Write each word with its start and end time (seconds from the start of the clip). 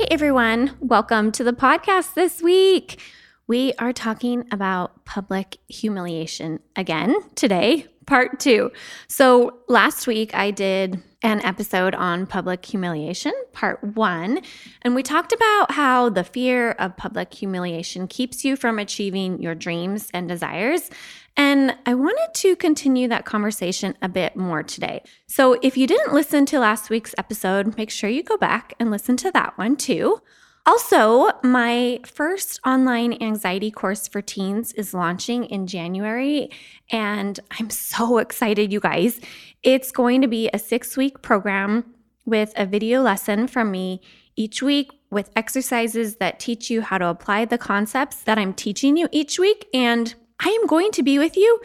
Hey 0.00 0.06
everyone, 0.10 0.78
welcome 0.80 1.30
to 1.32 1.44
the 1.44 1.52
podcast 1.52 2.14
this 2.14 2.40
week. 2.40 2.98
We 3.46 3.74
are 3.78 3.92
talking 3.92 4.46
about 4.50 5.04
public 5.04 5.58
humiliation 5.68 6.60
again 6.74 7.14
today, 7.34 7.86
part 8.06 8.40
two. 8.40 8.72
So, 9.08 9.58
last 9.68 10.06
week 10.06 10.34
I 10.34 10.52
did 10.52 11.02
an 11.22 11.44
episode 11.44 11.94
on 11.94 12.26
public 12.26 12.64
humiliation, 12.64 13.34
part 13.52 13.84
one, 13.94 14.40
and 14.80 14.94
we 14.94 15.02
talked 15.02 15.34
about 15.34 15.72
how 15.72 16.08
the 16.08 16.24
fear 16.24 16.70
of 16.70 16.96
public 16.96 17.34
humiliation 17.34 18.08
keeps 18.08 18.42
you 18.42 18.56
from 18.56 18.78
achieving 18.78 19.42
your 19.42 19.54
dreams 19.54 20.08
and 20.14 20.30
desires. 20.30 20.88
And 21.36 21.76
I 21.86 21.94
wanted 21.94 22.34
to 22.34 22.56
continue 22.56 23.08
that 23.08 23.24
conversation 23.24 23.96
a 24.02 24.08
bit 24.08 24.36
more 24.36 24.62
today. 24.62 25.02
So 25.26 25.58
if 25.62 25.76
you 25.76 25.86
didn't 25.86 26.12
listen 26.12 26.44
to 26.46 26.60
last 26.60 26.90
week's 26.90 27.14
episode, 27.16 27.76
make 27.76 27.90
sure 27.90 28.10
you 28.10 28.22
go 28.22 28.36
back 28.36 28.74
and 28.78 28.90
listen 28.90 29.16
to 29.18 29.30
that 29.32 29.56
one 29.56 29.76
too. 29.76 30.20
Also, 30.66 31.30
my 31.42 32.00
first 32.04 32.60
online 32.66 33.20
anxiety 33.22 33.70
course 33.70 34.06
for 34.06 34.20
teens 34.20 34.72
is 34.74 34.92
launching 34.92 35.44
in 35.46 35.66
January, 35.66 36.50
and 36.90 37.40
I'm 37.58 37.70
so 37.70 38.18
excited, 38.18 38.70
you 38.70 38.78
guys. 38.78 39.20
It's 39.62 39.90
going 39.90 40.20
to 40.20 40.28
be 40.28 40.50
a 40.52 40.58
six 40.58 40.96
week 40.98 41.22
program 41.22 41.94
with 42.26 42.52
a 42.56 42.66
video 42.66 43.00
lesson 43.00 43.46
from 43.46 43.70
me 43.70 44.02
each 44.36 44.62
week 44.62 44.90
with 45.10 45.30
exercises 45.34 46.16
that 46.16 46.38
teach 46.38 46.70
you 46.70 46.82
how 46.82 46.98
to 46.98 47.06
apply 47.06 47.46
the 47.46 47.58
concepts 47.58 48.22
that 48.22 48.38
I'm 48.38 48.54
teaching 48.54 48.96
you 48.96 49.08
each 49.10 49.38
week. 49.38 49.66
And 49.74 50.14
I 50.40 50.48
am 50.48 50.66
going 50.66 50.90
to 50.92 51.02
be 51.02 51.18
with 51.18 51.36
you 51.36 51.60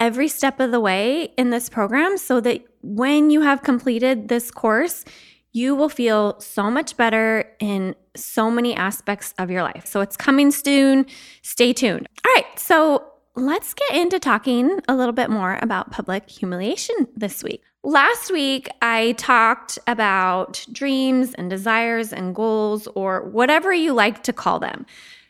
every 0.00 0.28
step 0.28 0.58
of 0.58 0.70
the 0.70 0.80
way 0.80 1.32
in 1.36 1.50
this 1.50 1.68
program 1.68 2.16
so 2.18 2.40
that 2.40 2.64
when 2.82 3.30
you 3.30 3.42
have 3.42 3.62
completed 3.62 4.28
this 4.28 4.50
course, 4.50 5.04
you 5.52 5.74
will 5.74 5.88
feel 5.88 6.40
so 6.40 6.70
much 6.70 6.96
better 6.96 7.48
in 7.60 7.94
so 8.16 8.50
many 8.50 8.74
aspects 8.74 9.34
of 9.38 9.50
your 9.50 9.62
life. 9.62 9.86
So 9.86 10.00
it's 10.00 10.16
coming 10.16 10.50
soon. 10.50 11.06
Stay 11.42 11.72
tuned. 11.72 12.08
All 12.24 12.32
right. 12.34 12.58
So 12.58 13.04
let's 13.36 13.74
get 13.74 13.94
into 13.94 14.18
talking 14.18 14.80
a 14.88 14.96
little 14.96 15.12
bit 15.12 15.30
more 15.30 15.58
about 15.62 15.92
public 15.92 16.28
humiliation 16.28 16.94
this 17.14 17.44
week. 17.44 17.62
Last 17.84 18.32
week, 18.32 18.68
I 18.80 19.12
talked 19.12 19.78
about 19.86 20.64
dreams 20.72 21.34
and 21.34 21.50
desires 21.50 22.14
and 22.14 22.34
goals, 22.34 22.88
or 22.94 23.28
whatever 23.28 23.74
you 23.74 23.92
like 23.92 24.22
to 24.22 24.32
call 24.32 24.58
them. 24.58 24.86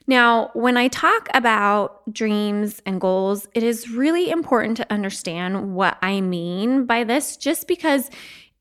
Now, 0.07 0.51
when 0.53 0.77
I 0.77 0.89
talk 0.89 1.29
about 1.33 2.13
dreams 2.13 2.83
and 2.85 3.01
goals, 3.01 3.49
it 3.55 3.63
is 3.63 3.91
really 3.91 4.31
important 4.31 4.77
to 4.77 4.93
understand 4.93 5.75
what 5.75 5.97
I 6.03 6.21
mean 6.21 6.85
by 6.85 7.05
this, 7.05 7.37
just 7.37 7.67
because 7.67 8.11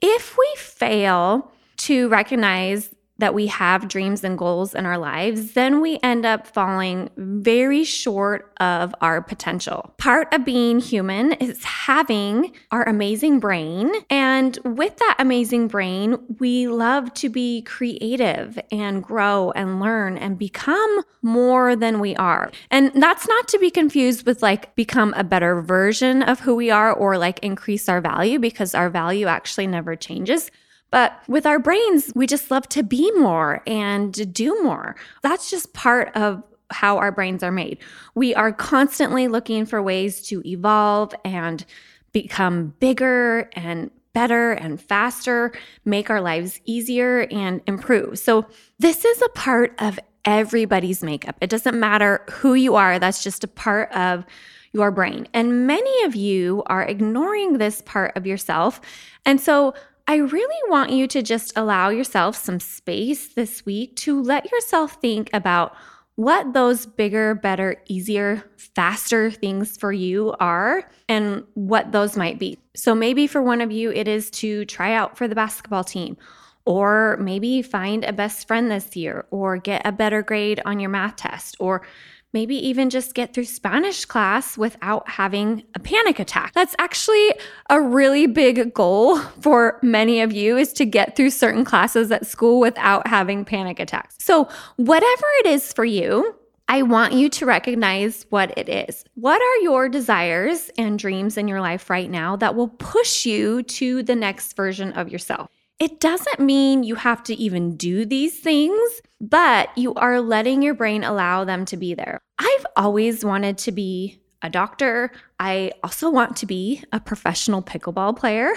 if 0.02 0.38
we 0.38 0.54
fail 0.58 1.52
to 1.78 2.08
recognize 2.08 2.96
that 3.20 3.34
we 3.34 3.48
have 3.48 3.88
dreams 3.88 4.24
and 4.24 4.38
goals 4.38 4.74
in 4.74 4.86
our 4.86 4.98
lives, 4.98 5.54
then 5.54 5.82
we 5.82 6.00
end 6.02 6.26
up 6.26 6.48
falling 6.48 7.10
very 7.16 7.84
short 7.84 8.52
of 8.60 8.94
our 9.02 9.22
potential. 9.22 9.94
Part 9.98 10.34
of 10.34 10.44
being 10.44 10.80
human 10.80 11.34
is 11.34 11.64
having 11.64 12.54
our 12.72 12.84
amazing 12.84 13.40
brain. 13.40 13.92
And 14.10 14.58
with 14.66 14.98
that 14.98 15.16
amazing 15.20 15.68
brain, 15.68 16.18
we 16.40 16.68
love 16.68 17.14
to 17.16 17.30
be 17.30 17.62
creative 17.62 18.60
and 18.72 19.04
grow 19.04 19.52
and 19.52 19.80
learn 19.80 20.18
and 20.18 20.38
become 20.38 21.04
more 21.22 21.76
than 21.76 22.00
we 22.00 22.16
are. 22.16 22.52
And 22.72 22.92
that's 22.96 23.28
not 23.28 23.48
to 23.50 23.60
be 23.60 23.70
confused 23.70 24.26
with 24.26 24.42
like 24.42 24.76
become 24.76 25.14
a 25.16 25.24
better 25.24 25.62
version 25.62 26.24
of 26.24 26.40
who 26.40 26.56
we 26.56 26.72
are 26.72 26.92
or 26.92 27.18
like 27.18 27.40
increase 27.40 27.88
our 27.88 28.02
value 28.02 28.40
because 28.40 28.74
our 28.74 28.90
value 28.90 29.28
actually 29.28 29.68
never 29.68 29.96
changes. 29.96 30.50
But 30.94 31.20
with 31.28 31.48
our 31.48 31.58
brains, 31.58 32.12
we 32.14 32.28
just 32.28 32.52
love 32.52 32.70
to 32.70 32.84
be 32.84 33.10
more 33.14 33.64
and 33.66 34.32
do 34.32 34.62
more. 34.62 34.96
That's 35.24 35.50
just 35.50 35.74
part 35.74 36.16
of 36.16 36.44
how 36.70 37.00
our 37.00 37.12
brains 37.12 37.42
are 37.42 37.52
made. 37.52 37.80
We 38.14 38.36
are 38.36 38.52
constantly 38.54 39.28
looking 39.28 39.66
for 39.66 39.82
ways 39.82 40.22
to 40.28 40.48
evolve 40.48 41.16
and 41.26 41.66
become 42.12 42.76
bigger 42.80 43.50
and 43.54 43.90
better 44.14 44.52
and 44.52 44.80
faster, 44.80 45.52
make 45.84 46.12
our 46.12 46.22
lives 46.22 46.62
easier 46.66 47.22
and 47.32 47.62
improve. 47.66 48.20
So, 48.20 48.46
this 48.78 49.04
is 49.04 49.20
a 49.24 49.30
part 49.30 49.74
of 49.80 50.00
everybody's 50.26 51.02
makeup. 51.02 51.38
It 51.42 51.50
doesn't 51.50 51.80
matter 51.80 52.24
who 52.30 52.54
you 52.54 52.76
are, 52.76 53.00
that's 53.00 53.24
just 53.24 53.44
a 53.44 53.48
part 53.48 53.92
of 53.94 54.28
your 54.74 54.92
brain. 54.92 55.28
And 55.34 55.66
many 55.66 56.04
of 56.04 56.16
you 56.16 56.62
are 56.68 56.84
ignoring 56.84 57.58
this 57.58 57.82
part 57.82 58.16
of 58.16 58.28
yourself. 58.28 58.80
And 59.26 59.42
so, 59.42 59.74
I 60.08 60.18
really 60.18 60.70
want 60.70 60.92
you 60.92 61.08
to 61.08 61.22
just 61.22 61.54
allow 61.56 61.90
yourself 61.90 62.36
some 62.36 62.60
space 62.60 63.34
this 63.34 63.66
week 63.66 63.96
to 63.98 64.22
let 64.22 64.52
yourself 64.52 65.00
think 65.02 65.30
about 65.34 65.76
what 66.16 66.54
those 66.54 66.86
bigger, 66.86 67.34
better, 67.36 67.82
easier, 67.88 68.44
faster 68.58 69.32
things 69.32 69.78
for 69.78 69.92
you 69.92 70.36
are 70.40 70.88
and 71.10 71.44
what 71.54 71.92
those 71.92 72.18
might 72.18 72.38
be. 72.38 72.60
So 72.76 72.94
maybe 72.94 73.28
for 73.28 73.42
one 73.42 73.62
of 73.62 73.72
you, 73.72 73.92
it 73.92 74.08
is 74.08 74.30
to 74.32 74.66
try 74.66 74.94
out 74.94 75.18
for 75.18 75.28
the 75.28 75.36
basketball 75.36 75.84
team. 75.84 76.18
Or 76.66 77.18
maybe 77.20 77.62
find 77.62 78.06
a 78.06 78.14
best 78.14 78.48
friend 78.48 78.72
this 78.72 78.96
year, 78.96 79.26
or 79.32 79.58
get 79.58 79.82
a 79.86 79.92
better 79.92 80.22
grade 80.22 80.62
on 80.66 80.80
your 80.80 80.90
math 80.90 81.18
test, 81.18 81.58
or 81.60 81.86
maybe 82.34 82.56
even 82.56 82.90
just 82.90 83.14
get 83.14 83.34
through 83.34 83.46
Spanish 83.46 84.06
class 84.06 84.58
without 84.58 85.08
having 85.08 85.64
a 85.76 85.80
panic 85.80 86.20
attack. 86.20 86.52
That's 86.54 86.76
actually 86.80 87.34
a 87.70 87.80
really 87.80 88.28
big 88.28 88.74
goal 88.74 89.20
for 89.20 89.80
many 89.82 90.20
of 90.22 90.34
you 90.34 90.58
is 90.58 90.74
to 90.74 90.86
get 90.86 91.16
through 91.16 91.30
certain 91.30 91.64
classes 91.64 92.12
at 92.12 92.26
school 92.26 92.60
without 92.60 93.08
having 93.08 93.46
panic 93.46 93.80
attacks. 93.80 94.16
So, 94.20 94.50
whatever 94.78 95.26
it 95.40 95.48
is 95.48 95.72
for 95.72 95.86
you, 95.86 96.36
I 96.68 96.82
want 96.82 97.14
you 97.14 97.30
to 97.30 97.46
recognize 97.46 98.26
what 98.30 98.58
it 98.58 98.70
is. 98.70 99.04
What 99.16 99.42
are 99.42 99.58
your 99.58 99.90
desires 99.90 100.72
and 100.78 100.98
dreams 100.98 101.38
in 101.38 101.48
your 101.48 101.62
life 101.62 101.90
right 101.90 102.10
now 102.10 102.36
that 102.38 102.56
will 102.56 102.70
push 102.70 103.26
you 103.26 103.64
to 103.64 104.02
the 104.02 104.16
next 104.16 104.56
version 104.56 104.94
of 104.94 105.10
yourself? 105.10 105.50
It 105.80 106.00
doesn't 106.00 106.40
mean 106.40 106.84
you 106.84 106.96
have 106.96 107.24
to 107.24 107.36
even 107.36 107.76
do 107.76 108.06
these 108.06 108.40
things, 108.40 109.02
but 109.20 109.76
you 109.78 109.94
are 109.96 110.22
letting 110.22 110.62
your 110.62 110.74
brain 110.74 111.04
allow 111.04 111.44
them 111.44 111.66
to 111.66 111.78
be 111.78 111.94
there. 111.94 112.22
I've 112.40 112.66
always 112.78 113.26
wanted 113.26 113.58
to 113.60 113.72
be 113.72 114.20
a 114.42 114.50
doctor. 114.50 115.12
I 115.40 115.72
also 115.84 116.10
want 116.10 116.38
to 116.38 116.46
be 116.46 116.84
a 116.92 117.00
professional 117.00 117.62
pickleball 117.62 118.18
player. 118.18 118.54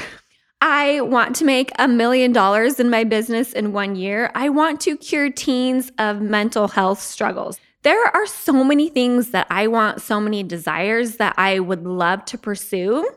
I 0.61 1.01
want 1.03 1.37
to 1.37 1.45
make 1.45 1.71
a 1.79 1.87
million 1.87 2.33
dollars 2.33 2.81
in 2.81 2.91
my 2.91 3.05
business 3.05 3.53
in 3.53 3.73
one 3.73 3.95
year. 3.95 4.31
I 4.35 4.49
want 4.49 4.81
to 4.83 4.97
cure 4.97 5.31
teens 5.31 5.93
of 5.99 6.21
mental 6.21 6.69
health 6.69 7.01
struggles. 7.01 7.61
There 7.83 8.07
are 8.09 8.27
so 8.27 8.65
many 8.65 8.89
things 8.89 9.31
that 9.31 9.47
I 9.49 9.69
want, 9.69 10.03
so 10.03 10.21
many 10.21 10.43
desires 10.43 11.17
that 11.17 11.35
I 11.37 11.61
would 11.61 11.85
love 11.85 12.25
to 12.27 12.39
pursue. 12.39 13.09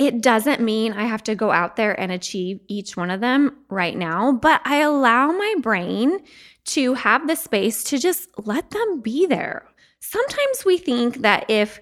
It 0.00 0.22
doesn't 0.22 0.62
mean 0.62 0.94
I 0.94 1.04
have 1.04 1.22
to 1.24 1.34
go 1.34 1.50
out 1.50 1.76
there 1.76 1.92
and 2.00 2.10
achieve 2.10 2.58
each 2.68 2.96
one 2.96 3.10
of 3.10 3.20
them 3.20 3.54
right 3.68 3.94
now, 3.94 4.32
but 4.32 4.62
I 4.64 4.76
allow 4.76 5.30
my 5.30 5.54
brain 5.60 6.20
to 6.68 6.94
have 6.94 7.28
the 7.28 7.36
space 7.36 7.84
to 7.84 7.98
just 7.98 8.26
let 8.38 8.70
them 8.70 9.02
be 9.02 9.26
there. 9.26 9.68
Sometimes 10.00 10.64
we 10.64 10.78
think 10.78 11.18
that 11.18 11.44
if 11.50 11.80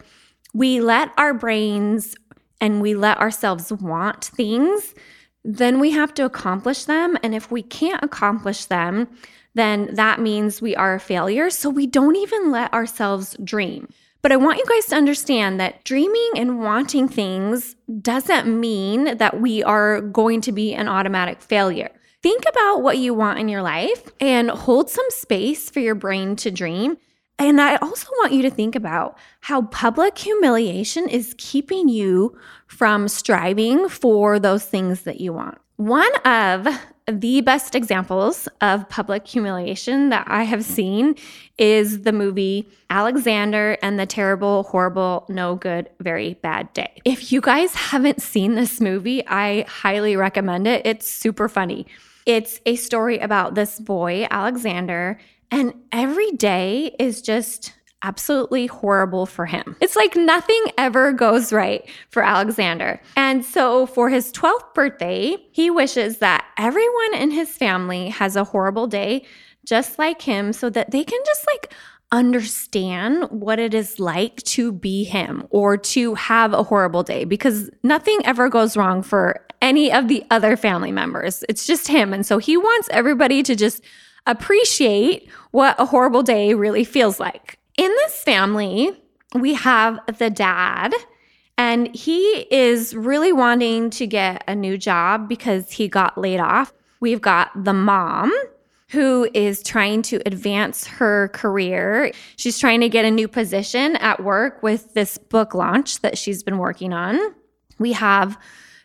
we 0.53 0.81
let 0.81 1.13
our 1.17 1.33
brains 1.33 2.17
and 2.61 2.83
we 2.83 2.97
let 2.97 3.19
ourselves 3.19 3.73
want 3.73 4.25
things, 4.25 4.97
then 5.45 5.79
we 5.79 5.93
have 5.93 6.13
to 6.15 6.25
accomplish 6.25 6.87
them. 6.87 7.17
And 7.23 7.37
if 7.37 7.53
we 7.53 7.63
can't 7.63 8.03
accomplish 8.03 8.65
them, 8.65 9.07
then 9.55 9.95
that 9.95 10.19
means 10.19 10.61
we 10.61 10.75
are 10.75 10.97
a 10.97 11.01
failure. 11.01 11.51
So 11.51 11.71
we 11.71 11.87
don't 11.87 12.17
even 12.17 12.51
let 12.51 12.73
ourselves 12.73 13.37
dream. 13.45 13.89
But 14.21 14.33
I 14.33 14.37
want 14.37 14.59
you 14.59 14.65
guys 14.67 14.87
to 14.87 14.97
understand 14.97 15.61
that 15.61 15.85
dreaming 15.85 16.31
and 16.37 16.61
wanting 16.61 17.09
things 17.09 17.77
doesn't 18.01 18.49
mean 18.49 19.17
that 19.19 19.41
we 19.41 19.63
are 19.63 20.01
going 20.01 20.41
to 20.43 20.53
be 20.53 20.75
an 20.75 20.89
automatic 20.89 21.41
failure. 21.41 21.91
Think 22.21 22.43
about 22.49 22.83
what 22.83 22.99
you 22.99 23.15
want 23.15 23.39
in 23.39 23.49
your 23.49 23.63
life 23.63 24.11
and 24.21 24.51
hold 24.51 24.91
some 24.91 25.09
space 25.11 25.71
for 25.71 25.79
your 25.79 25.95
brain 25.95 26.35
to 26.37 26.51
dream. 26.51 26.97
And 27.39 27.61
I 27.61 27.77
also 27.77 28.09
want 28.19 28.33
you 28.33 28.43
to 28.43 28.51
think 28.51 28.75
about 28.75 29.17
how 29.41 29.63
public 29.63 30.19
humiliation 30.19 31.09
is 31.09 31.37
keeping 31.39 31.89
you 31.89 32.37
from 32.67 33.07
striving 33.07 33.89
for 33.89 34.41
those 34.41 34.65
things 34.65 35.03
that 35.03 35.21
you 35.21 35.33
want. 35.33 35.59
One 35.79 36.13
of 36.25 36.67
the 37.07 37.41
best 37.41 37.77
examples 37.77 38.49
of 38.61 38.89
public 38.89 39.29
humiliation 39.29 40.09
that 40.09 40.27
I 40.29 40.43
have 40.43 40.65
seen 40.65 41.15
is 41.57 42.03
the 42.03 42.11
movie 42.11 42.69
Alexander 42.91 43.79
and 43.81 43.97
the 43.97 44.05
Terrible, 44.05 44.65
Horrible, 44.65 45.25
No 45.29 45.55
Good, 45.55 45.89
Very 46.01 46.35
Bad 46.35 46.73
Day. 46.73 47.01
If 47.05 47.31
you 47.31 47.41
guys 47.41 47.77
haven't 47.77 48.21
seen 48.21 48.57
this 48.57 48.81
movie, 48.81 49.25
I 49.29 49.67
highly 49.69 50.17
recommend 50.17 50.67
it. 50.67 50.85
It's 50.85 51.09
super 51.09 51.49
funny. 51.49 51.87
It's 52.27 52.61
a 52.67 52.75
story 52.75 53.19
about 53.21 53.55
this 53.55 53.79
boy, 53.79 54.27
Alexander, 54.33 55.21
and 55.53 55.75
every 55.93 56.33
day 56.33 56.97
is 56.99 57.23
just 57.23 57.73
absolutely 58.03 58.67
horrible 58.67 59.27
for 59.27 59.47
him. 59.47 59.77
It's 59.81 59.97
like 59.97 60.17
nothing 60.17 60.63
ever 60.77 61.13
goes 61.13 61.53
right 61.53 61.89
for 62.11 62.23
Alexander. 62.23 63.01
And 63.17 63.45
so 63.45 63.87
for 63.87 64.09
his 64.09 64.33
12th 64.33 64.75
birthday, 64.75 65.37
he 65.53 65.71
wishes 65.71 66.19
that 66.19 66.45
everyone 66.57 67.15
in 67.15 67.31
his 67.31 67.51
family 67.51 68.09
has 68.11 68.37
a 68.37 68.45
horrible 68.45 68.87
day 68.87 69.27
just 69.67 69.99
like 69.99 70.23
him 70.23 70.53
so 70.53 70.71
that 70.71 70.91
they 70.91 71.05
can 71.05 71.21
just 71.27 71.47
like 71.47 71.75
understand 72.11 73.25
what 73.25 73.59
it 73.59 73.75
is 73.75 74.01
like 74.01 74.43
to 74.45 74.73
be 74.73 75.05
him 75.05 75.47
or 75.51 75.77
to 75.77 76.15
have 76.15 76.55
a 76.55 76.63
horrible 76.63 77.03
day 77.03 77.25
because 77.25 77.71
nothing 77.83 78.19
ever 78.25 78.49
goes 78.49 78.77
wrong 78.77 79.03
for 79.03 79.45
any 79.61 79.93
of 79.93 80.09
the 80.09 80.25
other 80.31 80.57
family 80.57 80.93
members. 80.93 81.45
It's 81.49 81.67
just 81.67 81.89
him. 81.89 82.15
And 82.15 82.25
so 82.25 82.39
he 82.39 82.57
wants 82.57 82.89
everybody 82.91 83.43
to 83.43 83.55
just 83.55 83.83
appreciate 84.27 85.29
what 85.51 85.79
a 85.79 85.85
horrible 85.85 86.23
day 86.23 86.55
really 86.55 86.85
feels 86.85 87.19
like. 87.21 87.59
In 87.79 87.91
this 87.91 88.25
family, 88.25 88.91
we 89.35 89.55
have 89.55 90.01
the 90.19 90.31
dad, 90.31 90.93
and 91.57 91.95
he 91.95 92.21
is 92.51 92.93
really 92.93 93.33
wanting 93.33 93.91
to 93.91 94.07
get 94.07 94.43
a 94.49 94.55
new 94.57 94.77
job 94.77 95.29
because 95.29 95.71
he 95.71 95.87
got 95.87 96.19
laid 96.19 96.41
off. 96.41 96.73
We've 96.99 97.21
got 97.21 97.53
the 97.55 97.73
mom, 97.73 98.33
who 98.91 99.29
is 99.33 99.63
trying 99.63 100.03
to 100.03 100.21
advance 100.27 100.89
her 100.89 101.29
career. 101.29 102.11
She's 102.35 102.59
trying 102.59 102.81
to 102.81 102.89
get 102.89 103.05
a 103.05 103.13
new 103.13 103.29
position 103.29 103.95
at 103.97 104.25
work 104.25 104.61
with 104.61 104.95
this 104.95 105.17
book 105.17 105.55
launch 105.55 106.01
that 106.01 106.19
she's 106.19 106.43
been 106.43 106.59
working 106.59 106.93
on. 106.93 107.33
We 107.79 107.93
have 107.93 108.37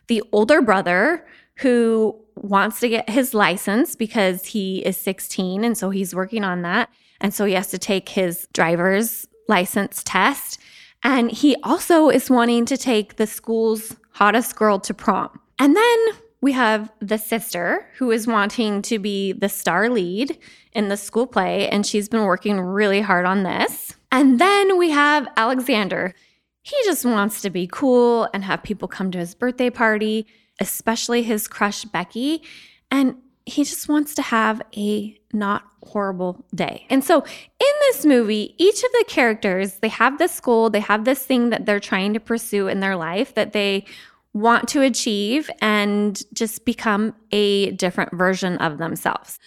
the 0.06 0.22
older 0.30 0.62
brother 0.62 1.26
who 1.56 2.16
wants 2.36 2.78
to 2.78 2.88
get 2.88 3.10
his 3.10 3.34
license 3.34 3.96
because 3.96 4.46
he 4.46 4.86
is 4.86 4.96
16 4.98 5.64
and 5.64 5.76
so 5.76 5.90
he's 5.90 6.14
working 6.14 6.44
on 6.44 6.62
that. 6.62 6.90
And 7.20 7.32
so 7.32 7.44
he 7.44 7.54
has 7.54 7.68
to 7.68 7.78
take 7.78 8.08
his 8.10 8.48
driver's 8.52 9.26
license 9.48 10.02
test. 10.04 10.60
And 11.02 11.30
he 11.30 11.56
also 11.62 12.08
is 12.08 12.30
wanting 12.30 12.64
to 12.66 12.76
take 12.76 13.16
the 13.16 13.26
school's 13.26 13.96
hottest 14.12 14.56
girl 14.56 14.78
to 14.80 14.94
prom. 14.94 15.40
And 15.58 15.76
then 15.76 15.98
we 16.40 16.52
have 16.52 16.92
the 17.00 17.18
sister 17.18 17.86
who 17.96 18.10
is 18.10 18.26
wanting 18.26 18.82
to 18.82 18.98
be 18.98 19.32
the 19.32 19.48
star 19.48 19.88
lead 19.88 20.38
in 20.72 20.88
the 20.88 20.96
school 20.96 21.26
play, 21.26 21.68
and 21.68 21.86
she's 21.86 22.08
been 22.08 22.24
working 22.24 22.60
really 22.60 23.00
hard 23.00 23.24
on 23.24 23.44
this. 23.44 23.94
And 24.12 24.38
then 24.38 24.76
we 24.76 24.90
have 24.90 25.26
Alexander. 25.36 26.14
He 26.62 26.76
just 26.84 27.04
wants 27.04 27.40
to 27.42 27.50
be 27.50 27.66
cool 27.66 28.28
and 28.34 28.44
have 28.44 28.62
people 28.62 28.88
come 28.88 29.10
to 29.12 29.18
his 29.18 29.34
birthday 29.34 29.70
party, 29.70 30.26
especially 30.60 31.22
his 31.22 31.48
crush, 31.48 31.84
Becky. 31.84 32.42
And 32.90 33.16
he 33.46 33.64
just 33.64 33.88
wants 33.88 34.14
to 34.14 34.22
have 34.22 34.62
a 34.76 35.18
not 35.32 35.64
horrible 35.84 36.44
day. 36.54 36.86
And 36.88 37.04
so 37.04 37.20
in 37.20 37.74
this 37.88 38.06
movie, 38.06 38.54
each 38.56 38.82
of 38.82 38.90
the 38.92 39.04
characters, 39.06 39.74
they 39.74 39.88
have 39.88 40.18
this 40.18 40.40
goal, 40.40 40.70
they 40.70 40.80
have 40.80 41.04
this 41.04 41.24
thing 41.24 41.50
that 41.50 41.66
they're 41.66 41.80
trying 41.80 42.14
to 42.14 42.20
pursue 42.20 42.68
in 42.68 42.80
their 42.80 42.96
life 42.96 43.34
that 43.34 43.52
they 43.52 43.84
want 44.32 44.68
to 44.68 44.82
achieve 44.82 45.50
and 45.60 46.22
just 46.32 46.64
become 46.64 47.14
a 47.30 47.70
different 47.72 48.12
version 48.12 48.56
of 48.58 48.78
themselves. 48.78 49.38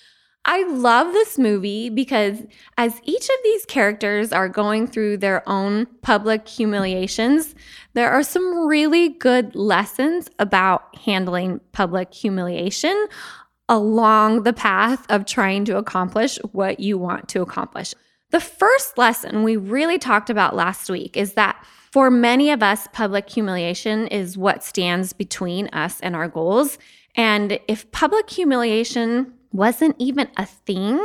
I 0.46 0.66
love 0.70 1.12
this 1.12 1.38
movie 1.38 1.90
because 1.90 2.42
as 2.78 3.02
each 3.04 3.26
of 3.26 3.36
these 3.44 3.66
characters 3.66 4.32
are 4.32 4.48
going 4.48 4.88
through 4.88 5.18
their 5.18 5.48
own 5.50 5.88
public 6.04 6.48
humiliations, 6.48 7.54
there 7.96 8.10
are 8.10 8.24
some 8.24 8.66
really 8.66 9.10
good 9.10 9.56
lessons 9.56 10.30
about 10.40 10.96
handling 11.00 11.60
public 11.74 12.14
humiliation 12.14 13.08
along 13.70 14.44
the 14.44 14.54
path 14.54 15.06
of 15.10 15.26
trying 15.26 15.66
to 15.66 15.78
accomplish 15.78 16.38
what 16.52 16.80
you 16.80 16.98
want 16.98 17.28
to 17.30 17.42
accomplish. 17.42 17.94
The 18.32 18.40
first 18.40 18.98
lesson 18.98 19.44
we 19.44 19.56
really 19.56 19.98
talked 19.98 20.30
about 20.30 20.56
last 20.56 20.90
week 20.90 21.16
is 21.16 21.34
that 21.34 21.64
for 21.92 22.12
many 22.12 22.52
of 22.52 22.62
us, 22.62 22.88
public 22.92 23.30
humiliation 23.30 24.08
is 24.08 24.38
what 24.38 24.64
stands 24.64 25.14
between 25.14 25.68
us 25.70 26.00
and 26.02 26.16
our 26.16 26.28
goals. 26.28 26.78
And 27.16 27.60
if 27.68 27.90
public 27.92 28.30
humiliation 28.30 29.34
wasn't 29.52 29.96
even 29.98 30.30
a 30.38 30.46
thing, 30.46 31.00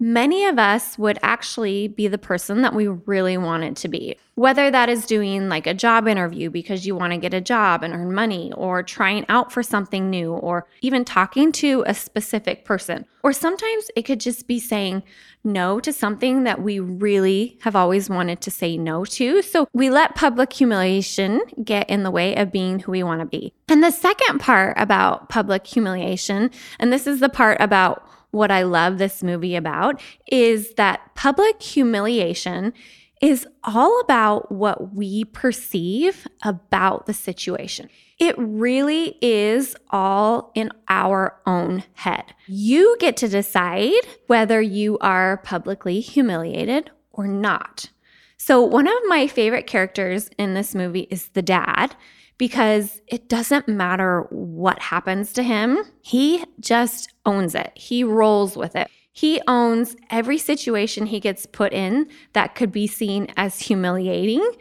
many 0.00 0.46
of 0.46 0.58
us 0.58 0.98
would 0.98 1.18
actually 1.22 1.86
be 1.86 2.08
the 2.08 2.18
person 2.18 2.62
that 2.62 2.74
we 2.74 2.88
really 2.88 3.36
wanted 3.36 3.76
to 3.76 3.88
be. 3.88 4.16
Whether 4.34 4.70
that 4.70 4.88
is 4.88 5.04
doing 5.04 5.50
like 5.50 5.66
a 5.66 5.74
job 5.74 6.08
interview 6.08 6.48
because 6.48 6.86
you 6.86 6.96
want 6.96 7.12
to 7.12 7.18
get 7.18 7.34
a 7.34 7.40
job 7.42 7.82
and 7.82 7.92
earn 7.92 8.14
money, 8.14 8.52
or 8.56 8.82
trying 8.82 9.26
out 9.28 9.52
for 9.52 9.62
something 9.62 10.08
new, 10.08 10.32
or 10.32 10.66
even 10.80 11.04
talking 11.04 11.52
to 11.52 11.84
a 11.86 11.92
specific 11.92 12.64
person. 12.64 13.04
Or 13.22 13.34
sometimes 13.34 13.90
it 13.94 14.02
could 14.06 14.18
just 14.18 14.46
be 14.46 14.58
saying 14.58 15.02
no 15.44 15.78
to 15.80 15.92
something 15.92 16.44
that 16.44 16.62
we 16.62 16.80
really 16.80 17.58
have 17.60 17.76
always 17.76 18.08
wanted 18.08 18.40
to 18.40 18.50
say 18.50 18.78
no 18.78 19.04
to. 19.04 19.42
So 19.42 19.68
we 19.74 19.90
let 19.90 20.14
public 20.14 20.52
humiliation 20.52 21.42
get 21.62 21.90
in 21.90 22.02
the 22.02 22.10
way 22.10 22.34
of 22.36 22.50
being 22.50 22.78
who 22.78 22.92
we 22.92 23.02
want 23.02 23.20
to 23.20 23.26
be. 23.26 23.52
And 23.68 23.84
the 23.84 23.90
second 23.90 24.38
part 24.38 24.74
about 24.78 25.28
public 25.28 25.66
humiliation, 25.66 26.50
and 26.78 26.90
this 26.90 27.06
is 27.06 27.20
the 27.20 27.28
part 27.28 27.58
about 27.60 28.06
what 28.30 28.50
I 28.50 28.62
love 28.62 28.98
this 28.98 29.22
movie 29.22 29.56
about 29.56 30.00
is 30.30 30.74
that 30.74 31.14
public 31.14 31.62
humiliation 31.62 32.72
is 33.20 33.46
all 33.64 34.00
about 34.00 34.50
what 34.50 34.94
we 34.94 35.24
perceive 35.24 36.26
about 36.42 37.06
the 37.06 37.12
situation. 37.12 37.88
It 38.18 38.34
really 38.38 39.16
is 39.20 39.76
all 39.90 40.52
in 40.54 40.70
our 40.88 41.38
own 41.46 41.84
head. 41.94 42.34
You 42.46 42.96
get 42.98 43.16
to 43.18 43.28
decide 43.28 43.92
whether 44.26 44.60
you 44.60 44.98
are 44.98 45.38
publicly 45.38 46.00
humiliated 46.00 46.90
or 47.12 47.26
not. 47.26 47.90
So, 48.38 48.62
one 48.62 48.86
of 48.86 48.94
my 49.06 49.26
favorite 49.26 49.66
characters 49.66 50.30
in 50.38 50.54
this 50.54 50.74
movie 50.74 51.06
is 51.10 51.28
the 51.28 51.42
dad 51.42 51.94
because 52.40 53.02
it 53.06 53.28
doesn't 53.28 53.68
matter 53.68 54.22
what 54.30 54.78
happens 54.78 55.34
to 55.34 55.42
him. 55.42 55.78
He 56.00 56.42
just 56.58 57.12
owns 57.26 57.54
it, 57.54 57.70
he 57.74 58.02
rolls 58.02 58.56
with 58.56 58.74
it. 58.74 58.88
He 59.12 59.42
owns 59.46 59.94
every 60.08 60.38
situation 60.38 61.04
he 61.04 61.20
gets 61.20 61.44
put 61.44 61.74
in 61.74 62.08
that 62.32 62.54
could 62.54 62.72
be 62.72 62.86
seen 62.86 63.26
as 63.36 63.60
humiliating, 63.60 64.52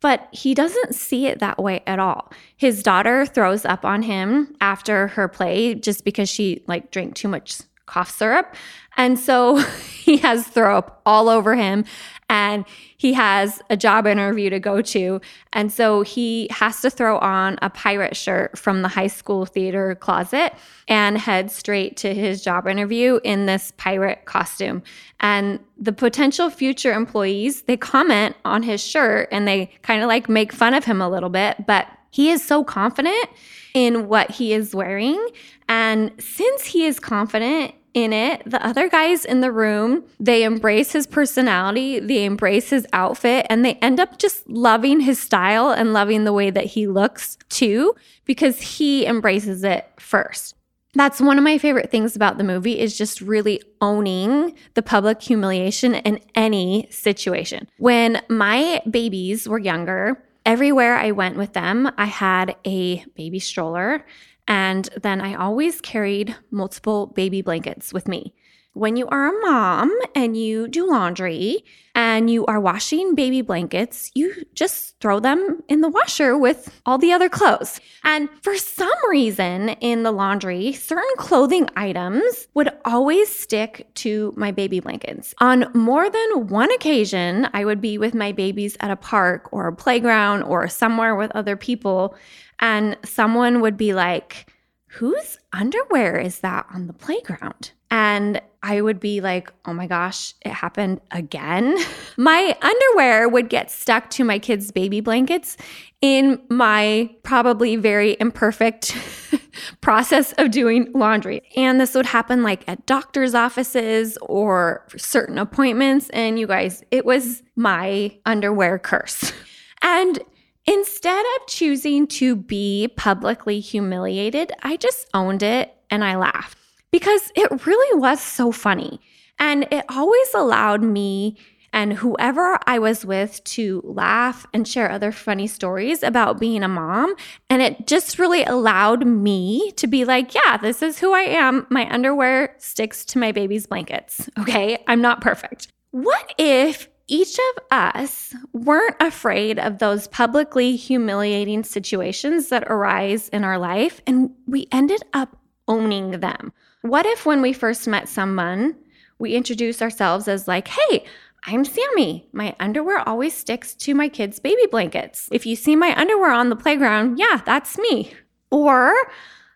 but 0.00 0.28
he 0.30 0.54
doesn't 0.54 0.94
see 0.94 1.26
it 1.26 1.40
that 1.40 1.60
way 1.60 1.82
at 1.88 1.98
all. 1.98 2.30
His 2.56 2.84
daughter 2.84 3.26
throws 3.26 3.64
up 3.64 3.84
on 3.84 4.02
him 4.02 4.54
after 4.60 5.08
her 5.08 5.26
play 5.26 5.74
just 5.74 6.04
because 6.04 6.28
she 6.28 6.62
like 6.68 6.92
drank 6.92 7.16
too 7.16 7.26
much 7.26 7.62
cough 7.86 8.10
syrup. 8.10 8.54
And 8.96 9.18
so 9.18 9.56
he 10.04 10.18
has 10.18 10.46
throw 10.46 10.78
up 10.78 11.00
all 11.04 11.28
over 11.28 11.54
him 11.54 11.84
and 12.28 12.64
he 12.96 13.12
has 13.12 13.60
a 13.68 13.76
job 13.76 14.06
interview 14.06 14.48
to 14.50 14.58
go 14.58 14.80
to. 14.80 15.20
And 15.52 15.70
so 15.70 16.02
he 16.02 16.48
has 16.50 16.80
to 16.80 16.90
throw 16.90 17.18
on 17.18 17.58
a 17.60 17.68
pirate 17.68 18.16
shirt 18.16 18.58
from 18.58 18.82
the 18.82 18.88
high 18.88 19.08
school 19.08 19.44
theater 19.44 19.94
closet 19.94 20.54
and 20.88 21.18
head 21.18 21.50
straight 21.50 21.96
to 21.98 22.14
his 22.14 22.42
job 22.42 22.66
interview 22.66 23.20
in 23.24 23.46
this 23.46 23.72
pirate 23.76 24.24
costume. 24.24 24.82
And 25.20 25.60
the 25.78 25.92
potential 25.92 26.48
future 26.50 26.92
employees, 26.92 27.62
they 27.62 27.76
comment 27.76 28.36
on 28.44 28.62
his 28.62 28.82
shirt 28.82 29.28
and 29.30 29.46
they 29.46 29.70
kind 29.82 30.02
of 30.02 30.08
like 30.08 30.28
make 30.28 30.52
fun 30.52 30.72
of 30.72 30.84
him 30.84 31.02
a 31.02 31.08
little 31.08 31.30
bit, 31.30 31.66
but 31.66 31.86
he 32.14 32.30
is 32.30 32.44
so 32.44 32.62
confident 32.62 33.28
in 33.74 34.06
what 34.06 34.30
he 34.30 34.52
is 34.52 34.72
wearing. 34.72 35.26
And 35.68 36.12
since 36.20 36.64
he 36.64 36.86
is 36.86 37.00
confident 37.00 37.74
in 37.94 38.12
it. 38.12 38.42
The 38.44 38.64
other 38.64 38.88
guys 38.88 39.24
in 39.24 39.40
the 39.40 39.52
room, 39.52 40.04
they 40.18 40.42
embrace 40.42 40.92
his 40.92 41.06
personality, 41.06 42.00
they 42.00 42.24
embrace 42.24 42.70
his 42.70 42.86
outfit, 42.92 43.46
and 43.48 43.64
they 43.64 43.74
end 43.74 44.00
up 44.00 44.18
just 44.18 44.48
loving 44.48 45.00
his 45.00 45.20
style 45.20 45.70
and 45.70 45.92
loving 45.92 46.24
the 46.24 46.32
way 46.32 46.50
that 46.50 46.66
he 46.66 46.88
looks 46.88 47.38
too, 47.48 47.94
because 48.24 48.60
he 48.60 49.06
embraces 49.06 49.62
it 49.62 49.88
first. 49.98 50.56
That's 50.94 51.20
one 51.20 51.38
of 51.38 51.44
my 51.44 51.58
favorite 51.58 51.90
things 51.90 52.14
about 52.14 52.38
the 52.38 52.44
movie 52.44 52.78
is 52.78 52.96
just 52.96 53.20
really 53.20 53.62
owning 53.80 54.54
the 54.74 54.82
public 54.82 55.22
humiliation 55.22 55.94
in 55.94 56.20
any 56.36 56.88
situation. 56.90 57.68
When 57.78 58.22
my 58.28 58.80
babies 58.88 59.48
were 59.48 59.58
younger, 59.58 60.22
everywhere 60.44 60.96
I 60.96 61.10
went 61.12 61.36
with 61.36 61.52
them, 61.52 61.90
I 61.96 62.06
had 62.06 62.56
a 62.66 63.04
baby 63.14 63.38
stroller 63.38 64.04
and 64.46 64.88
then 65.02 65.20
I 65.20 65.34
always 65.34 65.80
carried 65.80 66.36
multiple 66.50 67.06
baby 67.06 67.42
blankets 67.42 67.92
with 67.92 68.08
me. 68.08 68.34
When 68.74 68.96
you 68.96 69.06
are 69.08 69.28
a 69.28 69.40
mom 69.40 69.96
and 70.14 70.36
you 70.36 70.66
do 70.68 70.86
laundry 70.86 71.64
and 71.94 72.28
you 72.28 72.44
are 72.46 72.60
washing 72.60 73.14
baby 73.14 73.40
blankets, 73.40 74.10
you 74.16 74.44
just 74.54 74.98
throw 74.98 75.20
them 75.20 75.62
in 75.68 75.80
the 75.80 75.88
washer 75.88 76.36
with 76.36 76.80
all 76.84 76.98
the 76.98 77.12
other 77.12 77.28
clothes. 77.28 77.80
And 78.02 78.28
for 78.42 78.56
some 78.56 78.90
reason 79.08 79.70
in 79.80 80.02
the 80.02 80.10
laundry, 80.10 80.72
certain 80.72 81.04
clothing 81.16 81.68
items 81.76 82.48
would 82.54 82.68
always 82.84 83.34
stick 83.34 83.86
to 83.94 84.34
my 84.36 84.50
baby 84.50 84.80
blankets. 84.80 85.34
On 85.38 85.70
more 85.72 86.10
than 86.10 86.48
one 86.48 86.72
occasion, 86.72 87.48
I 87.54 87.64
would 87.64 87.80
be 87.80 87.96
with 87.96 88.12
my 88.12 88.32
babies 88.32 88.76
at 88.80 88.90
a 88.90 88.96
park 88.96 89.48
or 89.52 89.68
a 89.68 89.76
playground 89.76 90.42
or 90.42 90.66
somewhere 90.66 91.14
with 91.14 91.30
other 91.32 91.56
people, 91.56 92.16
and 92.58 92.96
someone 93.04 93.60
would 93.60 93.76
be 93.76 93.94
like, 93.94 94.50
Whose 94.98 95.38
underwear 95.52 96.18
is 96.18 96.38
that 96.40 96.66
on 96.72 96.86
the 96.86 96.92
playground? 96.92 97.72
And 97.94 98.42
I 98.60 98.80
would 98.80 98.98
be 98.98 99.20
like, 99.20 99.52
oh 99.66 99.72
my 99.72 99.86
gosh, 99.86 100.34
it 100.44 100.50
happened 100.50 101.00
again. 101.12 101.78
my 102.16 102.56
underwear 102.60 103.28
would 103.28 103.48
get 103.48 103.70
stuck 103.70 104.10
to 104.10 104.24
my 104.24 104.40
kids' 104.40 104.72
baby 104.72 105.00
blankets 105.00 105.56
in 106.00 106.42
my 106.50 107.08
probably 107.22 107.76
very 107.76 108.16
imperfect 108.18 108.96
process 109.80 110.32
of 110.38 110.50
doing 110.50 110.90
laundry. 110.92 111.42
And 111.54 111.80
this 111.80 111.94
would 111.94 112.06
happen 112.06 112.42
like 112.42 112.64
at 112.66 112.84
doctor's 112.84 113.32
offices 113.32 114.18
or 114.22 114.84
certain 114.96 115.38
appointments. 115.38 116.10
And 116.10 116.36
you 116.36 116.48
guys, 116.48 116.82
it 116.90 117.06
was 117.06 117.44
my 117.54 118.18
underwear 118.26 118.80
curse. 118.80 119.32
and 119.82 120.18
Instead 120.66 121.20
of 121.36 121.46
choosing 121.46 122.06
to 122.06 122.34
be 122.34 122.88
publicly 122.96 123.60
humiliated, 123.60 124.50
I 124.62 124.78
just 124.78 125.06
owned 125.12 125.42
it 125.42 125.74
and 125.90 126.02
I 126.02 126.16
laughed 126.16 126.56
because 126.94 127.32
it 127.34 127.66
really 127.66 127.98
was 127.98 128.20
so 128.20 128.52
funny. 128.52 129.00
And 129.40 129.66
it 129.72 129.84
always 129.88 130.32
allowed 130.32 130.80
me 130.80 131.36
and 131.72 131.92
whoever 131.92 132.56
I 132.68 132.78
was 132.78 133.04
with 133.04 133.42
to 133.42 133.82
laugh 133.84 134.46
and 134.54 134.66
share 134.66 134.88
other 134.88 135.10
funny 135.10 135.48
stories 135.48 136.04
about 136.04 136.38
being 136.38 136.62
a 136.62 136.68
mom. 136.68 137.16
And 137.50 137.60
it 137.62 137.88
just 137.88 138.20
really 138.20 138.44
allowed 138.44 139.08
me 139.08 139.72
to 139.72 139.88
be 139.88 140.04
like, 140.04 140.36
yeah, 140.36 140.56
this 140.56 140.82
is 140.82 141.00
who 141.00 141.12
I 141.12 141.22
am. 141.22 141.66
My 141.68 141.92
underwear 141.92 142.54
sticks 142.58 143.04
to 143.06 143.18
my 143.18 143.32
baby's 143.32 143.66
blankets. 143.66 144.30
Okay. 144.38 144.78
I'm 144.86 145.00
not 145.00 145.20
perfect. 145.20 145.66
What 145.90 146.32
if 146.38 146.88
each 147.08 147.36
of 147.38 147.64
us 147.72 148.36
weren't 148.52 148.96
afraid 149.00 149.58
of 149.58 149.78
those 149.80 150.06
publicly 150.06 150.76
humiliating 150.76 151.64
situations 151.64 152.50
that 152.50 152.70
arise 152.70 153.28
in 153.30 153.42
our 153.42 153.58
life 153.58 154.00
and 154.06 154.30
we 154.46 154.68
ended 154.70 155.02
up 155.12 155.36
owning 155.66 156.20
them? 156.20 156.52
What 156.84 157.06
if, 157.06 157.24
when 157.24 157.40
we 157.40 157.54
first 157.54 157.88
met 157.88 158.10
someone, 158.10 158.76
we 159.18 159.34
introduce 159.34 159.80
ourselves 159.80 160.28
as 160.28 160.46
like, 160.46 160.68
hey, 160.68 161.06
I'm 161.44 161.64
Sammy. 161.64 162.28
My 162.30 162.54
underwear 162.60 163.00
always 163.08 163.34
sticks 163.34 163.74
to 163.76 163.94
my 163.94 164.10
kids' 164.10 164.38
baby 164.38 164.66
blankets. 164.70 165.30
If 165.32 165.46
you 165.46 165.56
see 165.56 165.76
my 165.76 165.98
underwear 165.98 166.30
on 166.30 166.50
the 166.50 166.56
playground, 166.56 167.18
yeah, 167.18 167.40
that's 167.46 167.78
me. 167.78 168.12
Or, 168.50 168.94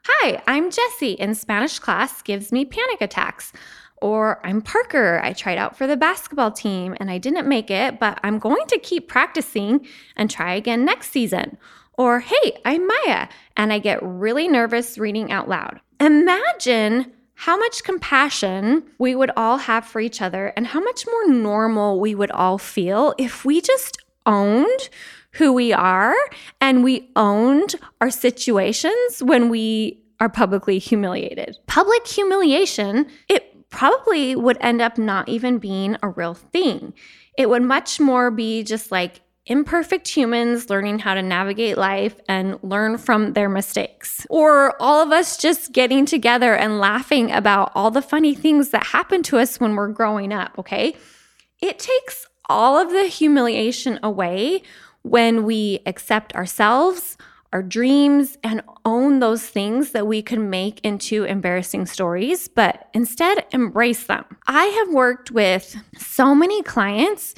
hi, 0.07 0.43
I'm 0.47 0.71
Jessie. 0.71 1.13
In 1.13 1.35
Spanish 1.35 1.79
class 1.79 2.23
gives 2.23 2.51
me 2.51 2.65
panic 2.65 3.03
attacks. 3.03 3.53
Or 4.01 4.41
I'm 4.43 4.63
Parker. 4.63 5.21
I 5.23 5.35
tried 5.35 5.59
out 5.59 5.77
for 5.77 5.87
the 5.87 5.99
basketball 5.99 6.53
team 6.53 6.97
and 6.99 7.11
I 7.11 7.19
didn't 7.19 7.47
make 7.47 7.71
it, 7.71 8.01
but 8.01 8.19
I'm 8.23 8.39
going 8.39 8.67
to 8.69 8.79
keep 8.79 9.07
practicing 9.07 9.87
and 10.17 10.31
try 10.31 10.55
again 10.55 10.87
next 10.87 11.11
season. 11.11 11.59
Or, 11.99 12.21
hey, 12.21 12.59
I'm 12.65 12.87
Maya 12.87 13.29
and 13.55 13.71
I 13.71 13.81
get 13.81 14.03
really 14.03 14.49
nervous 14.49 14.97
reading 14.97 15.31
out 15.31 15.47
loud. 15.47 15.79
Imagine 16.01 17.13
how 17.39 17.57
much 17.57 17.85
compassion 17.85 18.83
we 18.99 19.15
would 19.15 19.31
all 19.37 19.59
have 19.59 19.85
for 19.85 20.01
each 20.01 20.21
other 20.21 20.53
and 20.57 20.67
how 20.67 20.81
much 20.81 21.07
more 21.07 21.29
normal 21.29 22.01
we 22.01 22.13
would 22.13 22.33
all 22.33 22.59
feel 22.59 23.15
if 23.17 23.45
we 23.45 23.61
just 23.61 23.97
owned 24.27 24.89
who 25.35 25.53
we 25.53 25.73
are 25.73 26.17
and 26.61 26.83
we 26.83 27.09
owned 27.15 27.77
our 28.01 28.11
situations 28.11 29.23
when 29.23 29.49
we 29.49 30.03
are 30.19 30.29
publicly 30.29 30.81
humiliated. 30.81 31.57
Public 31.69 32.09
humiliation, 32.09 33.07
it 33.29 33.71
probably 33.71 34.35
would 34.35 34.59
end 34.61 34.83
up 34.83 34.99
not 34.99 35.29
even 35.29 35.59
being 35.59 35.97
a 36.03 36.09
real 36.09 36.35
thing. 36.35 36.93
It 37.37 37.49
would 37.49 37.63
much 37.63 38.01
more 38.01 38.33
be 38.33 38.65
just 38.65 38.91
like 38.91 39.21
imperfect 39.49 40.07
humans 40.07 40.71
learning 40.71 41.01
how 41.01 41.15
to 41.15 41.23
navigate 41.23 41.77
life 41.77 42.15
and 42.29 42.59
learn 42.63 42.99
from 42.99 43.33
their 43.33 43.49
mistakes. 43.49 44.27
Or 44.31 44.81
all 44.81 45.03
of 45.03 45.11
us 45.11 45.37
just 45.37 45.73
getting 45.73 46.07
together 46.07 46.55
and 46.55 46.79
laughing 46.79 47.33
about 47.33 47.73
all 47.75 47.91
the 47.91 48.03
funny 48.03 48.35
things 48.35 48.71
that 48.71 48.87
happen 48.87 49.23
to 49.25 49.39
us 49.39 49.59
when 49.59 49.75
we're 49.75 49.89
growing 49.89 50.33
up, 50.33 50.59
okay? 50.59 50.95
It 51.61 51.79
takes 51.79 52.27
all 52.49 52.79
of 52.79 52.91
the 52.91 53.05
humiliation 53.05 53.99
away 54.03 54.63
when 55.03 55.45
we 55.45 55.81
accept 55.87 56.35
ourselves, 56.35 57.17
our 57.53 57.63
dreams, 57.63 58.37
and 58.45 58.63
own 58.85 59.21
those 59.21 59.47
things 59.47 59.93
that 59.93 60.07
we 60.07 60.23
could 60.23 60.39
make 60.39 60.81
into 60.85 61.25
embarrassing 61.25 61.87
stories, 61.87 62.49
but 62.49 62.89
instead 62.93 63.47
embrace 63.53 64.05
them. 64.05 64.25
I 64.47 64.65
have 64.65 64.95
worked 64.95 65.31
with 65.31 65.77
so 65.97 66.35
many 66.35 66.63
clients 66.63 67.35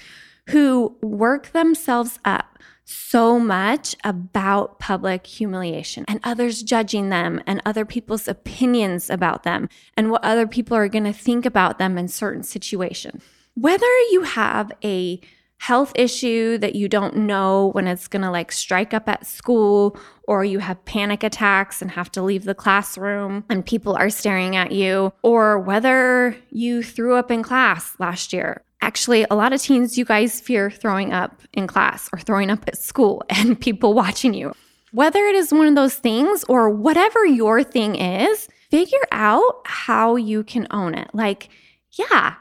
who 0.51 0.97
work 1.03 1.53
themselves 1.53 2.19
up 2.25 2.59
so 2.85 3.39
much 3.39 3.95
about 4.03 4.81
public 4.81 5.25
humiliation 5.25 6.05
and 6.09 6.19
others 6.25 6.63
judging 6.63 7.09
them 7.09 7.41
and 7.47 7.63
other 7.65 7.85
people's 7.85 8.27
opinions 8.27 9.09
about 9.09 9.45
them 9.45 9.69
and 9.97 10.11
what 10.11 10.25
other 10.25 10.47
people 10.47 10.77
are 10.77 10.89
going 10.89 11.05
to 11.05 11.13
think 11.13 11.47
about 11.47 11.79
them 11.79 11.97
in 11.97 12.09
certain 12.09 12.43
situations. 12.43 13.23
Whether 13.55 13.87
you 14.11 14.23
have 14.23 14.73
a 14.83 15.21
health 15.59 15.93
issue 15.95 16.57
that 16.59 16.75
you 16.75 16.89
don't 16.89 17.15
know 17.15 17.69
when 17.69 17.87
it's 17.87 18.09
going 18.09 18.23
to 18.23 18.31
like 18.31 18.51
strike 18.51 18.95
up 18.95 19.09
at 19.09 19.27
school 19.27 19.97
or 20.27 20.43
you 20.43 20.59
have 20.59 20.83
panic 20.87 21.23
attacks 21.23 21.83
and 21.83 21.91
have 21.91 22.11
to 22.11 22.23
leave 22.23 22.45
the 22.45 22.55
classroom 22.55 23.45
and 23.51 23.65
people 23.65 23.95
are 23.95 24.09
staring 24.09 24.57
at 24.57 24.73
you 24.73 25.13
or 25.23 25.59
whether 25.61 26.35
you 26.51 26.83
threw 26.83 27.15
up 27.15 27.31
in 27.31 27.43
class 27.43 27.95
last 27.99 28.33
year 28.33 28.65
Actually, 28.83 29.27
a 29.31 29.35
lot 29.35 29.53
of 29.53 29.61
teens, 29.61 29.99
you 29.99 30.05
guys 30.05 30.41
fear 30.41 30.71
throwing 30.71 31.13
up 31.13 31.43
in 31.53 31.67
class 31.67 32.09
or 32.13 32.19
throwing 32.19 32.51
up 32.51 32.67
at 32.67 32.79
school 32.79 33.23
and 33.31 33.61
people 33.61 33.95
watching 33.95 34.35
you. 34.35 34.55
Whether 34.93 35.21
it 35.27 35.35
is 35.35 35.53
one 35.53 35.69
of 35.69 35.75
those 35.75 35.95
things 35.95 36.45
or 36.49 36.69
whatever 36.69 37.25
your 37.25 37.63
thing 37.63 37.95
is, 37.95 38.49
figure 38.71 39.07
out 39.13 39.63
how 39.65 40.17
you 40.17 40.43
can 40.43 40.67
own 40.71 40.95
it. 40.95 41.11
Like, 41.13 41.49
yeah, 41.93 42.35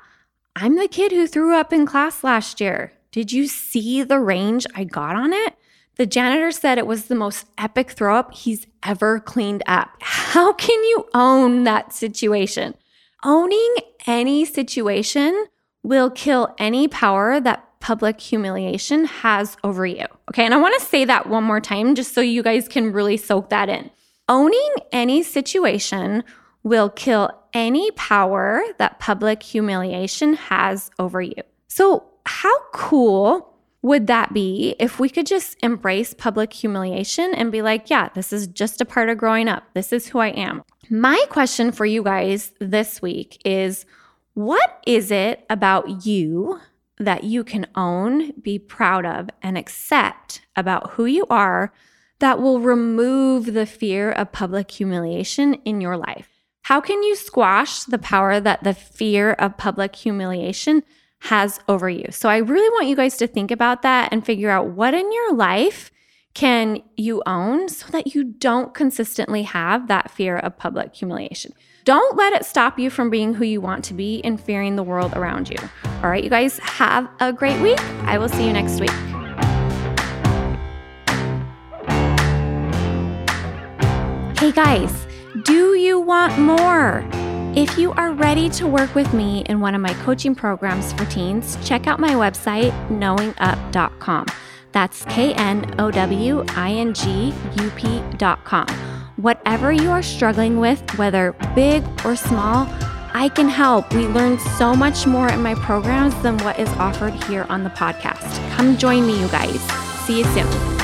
I'm 0.55 0.75
the 0.75 0.87
kid 0.87 1.11
who 1.11 1.27
threw 1.27 1.55
up 1.55 1.71
in 1.71 1.85
class 1.85 2.23
last 2.23 2.59
year. 2.59 2.93
Did 3.11 3.31
you 3.31 3.47
see 3.47 4.03
the 4.03 4.19
range 4.19 4.65
I 4.75 4.83
got 4.83 5.15
on 5.15 5.33
it? 5.33 5.55
The 5.97 6.05
janitor 6.05 6.51
said 6.51 6.77
it 6.77 6.87
was 6.87 7.05
the 7.05 7.15
most 7.15 7.45
epic 7.57 7.91
throw 7.91 8.15
up 8.15 8.33
he's 8.33 8.65
ever 8.83 9.19
cleaned 9.19 9.63
up. 9.67 9.89
How 9.99 10.53
can 10.53 10.81
you 10.85 11.07
own 11.13 11.65
that 11.65 11.93
situation? 11.93 12.75
Owning 13.23 13.75
any 14.07 14.45
situation 14.45 15.45
will 15.83 16.09
kill 16.09 16.53
any 16.57 16.87
power 16.87 17.39
that 17.39 17.65
public 17.79 18.19
humiliation 18.19 19.05
has 19.05 19.55
over 19.63 19.85
you. 19.85 20.05
Okay. 20.29 20.43
And 20.45 20.53
I 20.53 20.57
want 20.57 20.79
to 20.79 20.85
say 20.85 21.05
that 21.05 21.29
one 21.29 21.43
more 21.43 21.61
time 21.61 21.95
just 21.95 22.13
so 22.13 22.21
you 22.21 22.43
guys 22.43 22.67
can 22.67 22.91
really 22.91 23.17
soak 23.17 23.49
that 23.49 23.69
in. 23.69 23.89
Owning 24.27 24.73
any 24.91 25.23
situation 25.23 26.23
will 26.63 26.89
kill 26.89 27.31
any 27.53 27.89
power 27.91 28.61
that 28.77 28.99
public 28.99 29.41
humiliation 29.41 30.33
has 30.35 30.91
over 30.99 31.21
you. 31.21 31.41
So, 31.67 32.05
how 32.25 32.59
cool 32.73 33.57
would 33.81 34.07
that 34.07 34.33
be 34.33 34.75
if 34.77 34.99
we 34.99 35.09
could 35.09 35.25
just 35.25 35.57
embrace 35.63 36.13
public 36.13 36.51
humiliation 36.51 37.33
and 37.33 37.51
be 37.51 37.61
like, 37.61 37.89
yeah, 37.89 38.09
this 38.13 38.33
is 38.33 38.47
just 38.47 38.81
a 38.81 38.85
part 38.85 39.09
of 39.09 39.17
growing 39.17 39.47
up. 39.47 39.63
This 39.73 39.93
is 39.93 40.07
who 40.07 40.19
I 40.19 40.27
am. 40.29 40.63
My 40.89 41.23
question 41.29 41.71
for 41.71 41.85
you 41.85 42.03
guys 42.03 42.51
this 42.59 43.01
week 43.01 43.41
is 43.45 43.85
what 44.39 44.79
is 44.87 45.11
it 45.11 45.45
about 45.49 46.05
you 46.05 46.61
that 46.97 47.25
you 47.25 47.43
can 47.43 47.67
own, 47.75 48.31
be 48.41 48.57
proud 48.57 49.05
of, 49.05 49.29
and 49.43 49.57
accept 49.57 50.41
about 50.55 50.91
who 50.91 51.05
you 51.05 51.25
are 51.29 51.73
that 52.19 52.41
will 52.41 52.61
remove 52.61 53.53
the 53.53 53.65
fear 53.65 54.09
of 54.11 54.31
public 54.31 54.71
humiliation 54.71 55.55
in 55.65 55.81
your 55.81 55.97
life? 55.97 56.29
How 56.61 56.79
can 56.79 57.03
you 57.03 57.17
squash 57.17 57.83
the 57.83 57.97
power 57.97 58.39
that 58.39 58.63
the 58.63 58.73
fear 58.73 59.33
of 59.33 59.57
public 59.57 59.93
humiliation 59.93 60.83
has 61.23 61.59
over 61.67 61.89
you? 61.89 62.05
So, 62.11 62.29
I 62.29 62.37
really 62.37 62.69
want 62.69 62.87
you 62.87 62.95
guys 62.95 63.17
to 63.17 63.27
think 63.27 63.51
about 63.51 63.81
that 63.81 64.13
and 64.13 64.25
figure 64.25 64.49
out 64.49 64.67
what 64.67 64.93
in 64.93 65.11
your 65.11 65.33
life 65.33 65.91
can 66.33 66.81
you 66.95 67.21
own 67.25 67.67
so 67.67 67.87
that 67.89 68.15
you 68.15 68.23
don't 68.23 68.73
consistently 68.73 69.43
have 69.43 69.89
that 69.89 70.11
fear 70.11 70.37
of 70.37 70.57
public 70.57 70.95
humiliation. 70.95 71.51
Don't 71.85 72.17
let 72.17 72.33
it 72.33 72.45
stop 72.45 72.77
you 72.77 72.89
from 72.89 73.09
being 73.09 73.33
who 73.33 73.45
you 73.45 73.61
want 73.61 73.83
to 73.85 73.93
be 73.93 74.21
and 74.23 74.39
fearing 74.39 74.75
the 74.75 74.83
world 74.83 75.13
around 75.13 75.49
you. 75.49 75.57
All 76.03 76.09
right, 76.09 76.23
you 76.23 76.29
guys 76.29 76.59
have 76.59 77.09
a 77.19 77.33
great 77.33 77.59
week. 77.61 77.79
I 78.03 78.17
will 78.17 78.29
see 78.29 78.45
you 78.45 78.53
next 78.53 78.79
week. 78.79 78.91
Hey 84.37 84.51
guys, 84.51 85.05
do 85.43 85.75
you 85.75 85.99
want 85.99 86.37
more? 86.39 87.05
If 87.55 87.77
you 87.77 87.91
are 87.93 88.13
ready 88.13 88.49
to 88.51 88.67
work 88.67 88.93
with 88.95 89.13
me 89.13 89.41
in 89.47 89.59
one 89.59 89.75
of 89.75 89.81
my 89.81 89.93
coaching 90.05 90.35
programs 90.35 90.93
for 90.93 91.05
teens, 91.05 91.57
check 91.67 91.87
out 91.87 91.99
my 91.99 92.11
website, 92.11 92.71
knowingup.com. 92.89 94.27
That's 94.71 95.03
K 95.05 95.33
N 95.33 95.75
O 95.79 95.91
W 95.91 96.45
I 96.49 96.71
N 96.71 96.93
G 96.93 97.33
U 97.57 97.71
P.com. 97.71 98.88
Whatever 99.19 99.73
you 99.73 99.91
are 99.91 100.01
struggling 100.01 100.61
with, 100.61 100.79
whether 100.97 101.33
big 101.53 101.83
or 102.05 102.15
small, 102.15 102.69
I 103.13 103.27
can 103.27 103.49
help. 103.49 103.93
We 103.93 104.07
learn 104.07 104.39
so 104.39 104.73
much 104.73 105.05
more 105.05 105.27
in 105.27 105.41
my 105.41 105.55
programs 105.55 106.15
than 106.23 106.37
what 106.37 106.57
is 106.57 106.69
offered 106.77 107.21
here 107.25 107.45
on 107.49 107.65
the 107.65 107.69
podcast. 107.69 108.49
Come 108.51 108.77
join 108.77 109.05
me, 109.05 109.19
you 109.19 109.27
guys. 109.27 109.59
See 110.05 110.19
you 110.19 110.23
soon. 110.23 110.78